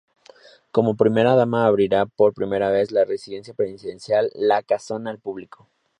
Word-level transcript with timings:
Como 0.71 0.95
primera 0.97 1.35
dama 1.35 1.67
abrirá 1.67 2.07
por 2.07 2.33
primera 2.33 2.71
vez 2.71 2.89
la 2.91 3.05
residencia 3.05 3.53
presidencial 3.53 4.31
La 4.33 4.63
Casona 4.63 5.11
al 5.11 5.19
público. 5.19 5.67